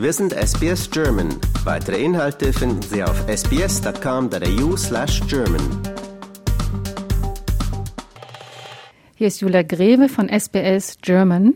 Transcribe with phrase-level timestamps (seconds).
[0.00, 1.28] Wir sind SBS German.
[1.64, 5.60] Weitere Inhalte finden Sie auf sbs.com.au slash German.
[9.16, 11.52] Hier ist Julia Greve von SBS German.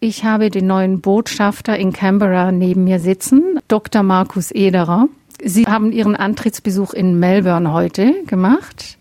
[0.00, 4.02] Ich habe den neuen Botschafter in Canberra neben mir sitzen, Dr.
[4.02, 5.08] Markus Ederer.
[5.44, 8.96] Sie haben Ihren Antrittsbesuch in Melbourne heute gemacht.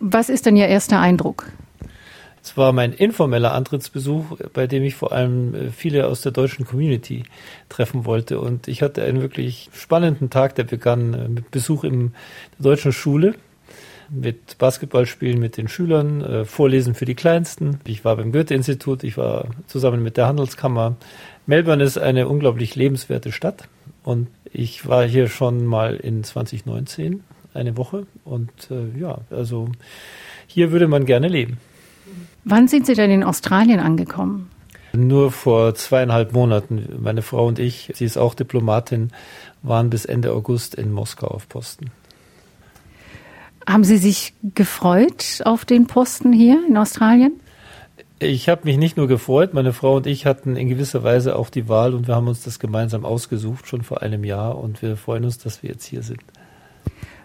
[0.00, 1.52] Was ist denn Ihr erster Eindruck?
[2.48, 6.64] Es war mein informeller Antrittsbesuch, bei dem ich vor allem äh, viele aus der deutschen
[6.64, 7.24] Community
[7.68, 8.40] treffen wollte.
[8.40, 12.14] Und ich hatte einen wirklich spannenden Tag, der begann äh, mit Besuch in
[12.58, 13.34] der deutschen Schule,
[14.08, 17.80] mit Basketballspielen mit den Schülern, äh, Vorlesen für die Kleinsten.
[17.86, 20.96] Ich war beim Goethe-Institut, ich war zusammen mit der Handelskammer.
[21.44, 23.68] Melbourne ist eine unglaublich lebenswerte Stadt
[24.04, 27.22] und ich war hier schon mal in 2019
[27.52, 29.68] eine Woche und äh, ja, also
[30.46, 31.58] hier würde man gerne leben.
[32.50, 34.48] Wann sind Sie denn in Australien angekommen?
[34.94, 36.96] Nur vor zweieinhalb Monaten.
[36.98, 39.10] Meine Frau und ich, sie ist auch Diplomatin,
[39.62, 41.90] waren bis Ende August in Moskau auf Posten.
[43.66, 47.38] Haben Sie sich gefreut auf den Posten hier in Australien?
[48.18, 51.50] Ich habe mich nicht nur gefreut, meine Frau und ich hatten in gewisser Weise auch
[51.50, 54.96] die Wahl und wir haben uns das gemeinsam ausgesucht, schon vor einem Jahr und wir
[54.96, 56.22] freuen uns, dass wir jetzt hier sind.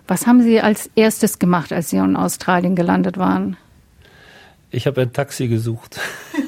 [0.05, 3.55] Was haben Sie als erstes gemacht, als Sie in Australien gelandet waren?
[4.73, 5.99] Ich habe ein Taxi gesucht.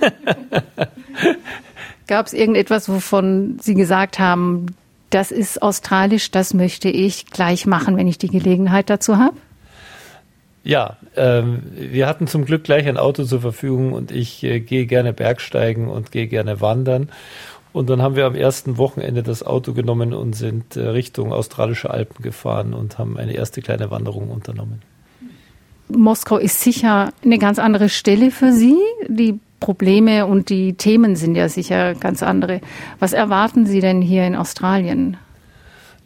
[2.07, 4.75] Gab es irgendetwas, wovon Sie gesagt haben,
[5.11, 9.35] das ist australisch, das möchte ich gleich machen, wenn ich die Gelegenheit dazu habe?
[10.63, 14.87] Ja, ähm, wir hatten zum Glück gleich ein Auto zur Verfügung und ich äh, gehe
[14.87, 17.11] gerne Bergsteigen und gehe gerne wandern.
[17.73, 21.91] Und dann haben wir am ersten Wochenende das Auto genommen und sind äh, Richtung australische
[21.91, 24.81] Alpen gefahren und haben eine erste kleine Wanderung unternommen.
[25.87, 28.77] Moskau ist sicher eine ganz andere Stelle für Sie.
[29.07, 32.61] Die Probleme und die Themen sind ja sicher ganz andere.
[32.99, 35.17] Was erwarten Sie denn hier in Australien?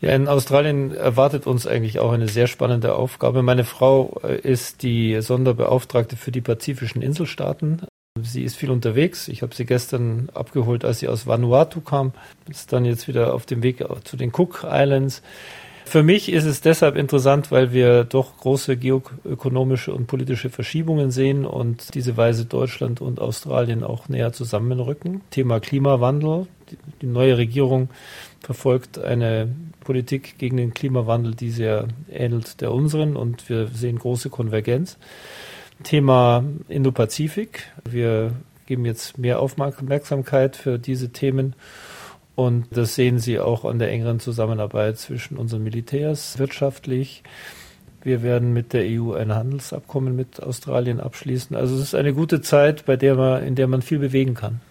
[0.01, 3.43] Ja, in Australien erwartet uns eigentlich auch eine sehr spannende Aufgabe.
[3.43, 7.81] Meine Frau äh, ist die Sonderbeauftragte für die pazifischen Inselstaaten.
[8.21, 9.27] Sie ist viel unterwegs.
[9.27, 12.13] Ich habe sie gestern abgeholt, als sie aus Vanuatu kam.
[12.49, 15.21] Ist dann jetzt wieder auf dem Weg zu den Cook Islands.
[15.89, 21.45] Für mich ist es deshalb interessant, weil wir doch große geoökonomische und politische Verschiebungen sehen
[21.47, 25.21] und diese Weise Deutschland und Australien auch näher zusammenrücken.
[25.31, 26.45] Thema Klimawandel.
[27.01, 27.89] Die neue Regierung
[28.39, 29.49] verfolgt eine
[29.79, 34.99] Politik gegen den Klimawandel, die sehr ähnelt der unseren und wir sehen große Konvergenz.
[35.81, 37.63] Thema Indo-Pazifik.
[37.89, 38.33] Wir
[38.67, 41.55] geben jetzt mehr Aufmerksamkeit für diese Themen
[42.39, 47.21] und das sehen Sie auch an der engeren Zusammenarbeit zwischen unseren Militärs wirtschaftlich.
[48.01, 51.53] Wir werden mit der EU ein Handelsabkommen mit Australien abschließen.
[51.53, 54.61] Also es ist eine gute Zeit, bei der man, in der man viel bewegen kann.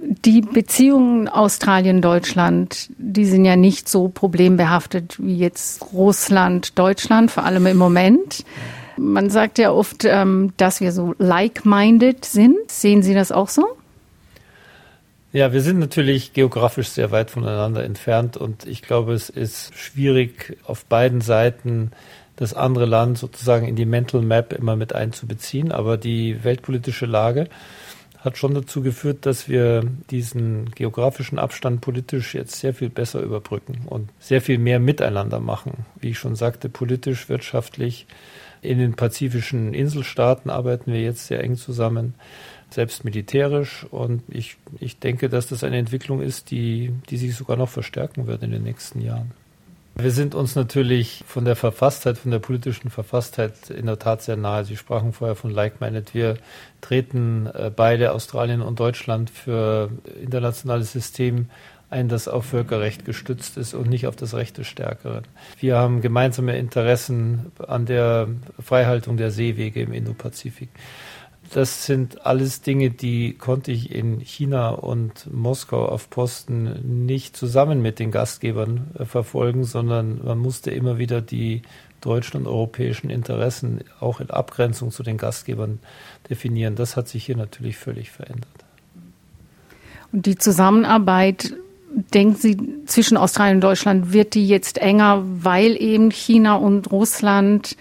[0.00, 7.76] Die Beziehungen Australien-Deutschland, die sind ja nicht so problembehaftet wie jetzt Russland-Deutschland, vor allem im
[7.76, 8.44] Moment.
[8.96, 12.56] Man sagt ja oft, ähm, dass wir so like-minded sind.
[12.72, 13.75] Sehen Sie das auch so?
[15.32, 20.56] Ja, wir sind natürlich geografisch sehr weit voneinander entfernt und ich glaube, es ist schwierig
[20.64, 21.90] auf beiden Seiten
[22.36, 25.72] das andere Land sozusagen in die Mental Map immer mit einzubeziehen.
[25.72, 27.48] Aber die weltpolitische Lage
[28.20, 33.82] hat schon dazu geführt, dass wir diesen geografischen Abstand politisch jetzt sehr viel besser überbrücken
[33.86, 35.86] und sehr viel mehr miteinander machen.
[36.00, 38.06] Wie ich schon sagte, politisch, wirtschaftlich.
[38.62, 42.14] In den pazifischen Inselstaaten arbeiten wir jetzt sehr eng zusammen
[42.70, 43.86] selbst militärisch.
[43.90, 48.26] Und ich, ich denke, dass das eine Entwicklung ist, die, die sich sogar noch verstärken
[48.26, 49.32] wird in den nächsten Jahren.
[49.98, 54.36] Wir sind uns natürlich von der Verfasstheit, von der politischen Verfasstheit in der Tat sehr
[54.36, 54.66] nahe.
[54.66, 56.12] Sie sprachen vorher von Like-Minded.
[56.12, 56.36] Wir
[56.82, 59.90] treten äh, beide, Australien und Deutschland, für
[60.20, 61.48] internationales System
[61.88, 65.24] ein, das auf Völkerrecht gestützt ist und nicht auf das Recht des Stärkeren.
[65.60, 68.28] Wir haben gemeinsame Interessen an der
[68.60, 70.68] Freihaltung der Seewege im Indopazifik.
[71.52, 77.82] Das sind alles Dinge, die konnte ich in China und Moskau auf Posten nicht zusammen
[77.82, 81.62] mit den Gastgebern äh, verfolgen, sondern man musste immer wieder die
[82.00, 85.78] deutschen und europäischen Interessen auch in Abgrenzung zu den Gastgebern
[86.28, 86.76] definieren.
[86.76, 88.48] Das hat sich hier natürlich völlig verändert.
[90.12, 91.54] Und die Zusammenarbeit,
[92.14, 92.56] denken Sie,
[92.86, 97.76] zwischen Australien und Deutschland, wird die jetzt enger, weil eben China und Russland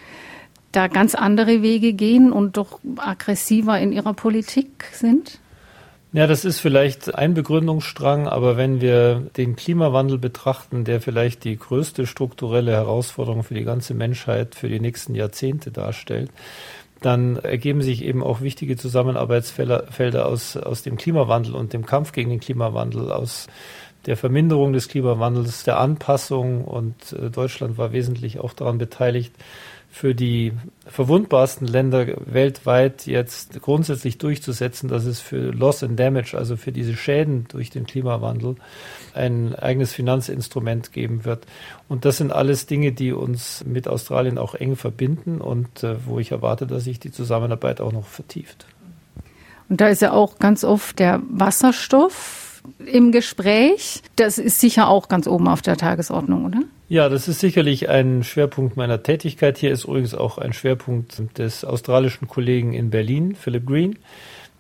[0.76, 5.40] da ganz andere Wege gehen und doch aggressiver in ihrer Politik sind?
[6.16, 11.58] Ja, das ist vielleicht ein Begründungsstrang, aber wenn wir den Klimawandel betrachten, der vielleicht die
[11.58, 16.32] größte strukturelle Herausforderung für die ganze Menschheit für die nächsten Jahrzehnte darstellt,
[17.02, 22.30] dann ergeben sich eben auch wichtige Zusammenarbeitsfelder aus, aus dem Klimawandel und dem Kampf gegen
[22.30, 23.48] den Klimawandel, aus
[24.06, 29.34] der Verminderung des Klimawandels, der Anpassung und äh, Deutschland war wesentlich auch daran beteiligt,
[29.96, 30.52] für die
[30.86, 36.98] verwundbarsten Länder weltweit jetzt grundsätzlich durchzusetzen, dass es für Loss and Damage, also für diese
[36.98, 38.58] Schäden durch den Klimawandel,
[39.14, 41.46] ein eigenes Finanzinstrument geben wird.
[41.88, 46.20] Und das sind alles Dinge, die uns mit Australien auch eng verbinden und äh, wo
[46.20, 48.66] ich erwarte, dass sich die Zusammenarbeit auch noch vertieft.
[49.70, 52.45] Und da ist ja auch ganz oft der Wasserstoff
[52.86, 54.02] im Gespräch.
[54.16, 56.60] Das ist sicher auch ganz oben auf der Tagesordnung, oder?
[56.88, 59.58] Ja, das ist sicherlich ein Schwerpunkt meiner Tätigkeit.
[59.58, 64.00] Hier ist übrigens auch ein Schwerpunkt des australischen Kollegen in Berlin, Philip Green,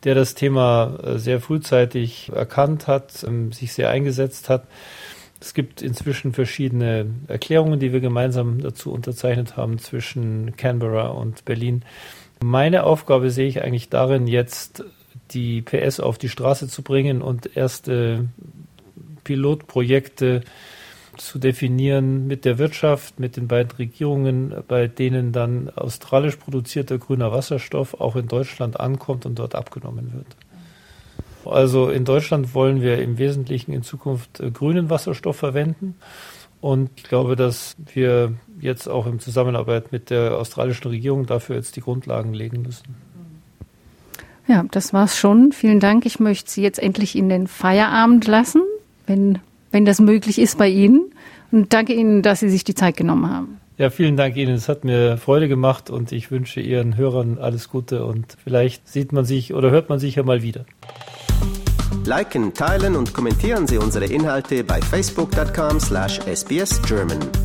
[0.04, 4.66] der das Thema äh, sehr frühzeitig erkannt hat, ähm, sich sehr eingesetzt hat.
[5.40, 11.84] Es gibt inzwischen verschiedene Erklärungen, die wir gemeinsam dazu unterzeichnet haben zwischen Canberra und Berlin.
[12.44, 14.84] Meine Aufgabe sehe ich eigentlich darin, jetzt
[15.32, 18.28] die PS auf die Straße zu bringen und erste
[19.24, 20.42] Pilotprojekte
[21.18, 27.32] zu definieren mit der Wirtschaft, mit den beiden Regierungen, bei denen dann australisch produzierter grüner
[27.32, 30.28] Wasserstoff auch in Deutschland ankommt und dort abgenommen wird.
[31.46, 35.96] Also in Deutschland wollen wir im Wesentlichen in Zukunft äh, grünen Wasserstoff verwenden.
[36.60, 41.76] Und ich glaube, dass wir jetzt auch in Zusammenarbeit mit der australischen Regierung dafür jetzt
[41.76, 42.96] die Grundlagen legen müssen.
[44.48, 45.52] Ja, das war's schon.
[45.52, 46.06] Vielen Dank.
[46.06, 48.62] Ich möchte Sie jetzt endlich in den Feierabend lassen,
[49.08, 49.40] wenn
[49.76, 51.12] wenn das möglich ist bei Ihnen.
[51.52, 53.60] Und danke Ihnen, dass Sie sich die Zeit genommen haben.
[53.78, 54.56] Ja, vielen Dank Ihnen.
[54.56, 59.12] Es hat mir Freude gemacht und ich wünsche Ihren Hörern alles Gute und vielleicht sieht
[59.12, 60.64] man sich oder hört man sich ja mal wieder.
[62.06, 67.45] Liken, teilen und kommentieren Sie unsere Inhalte bei facebook.com/sbsgerman.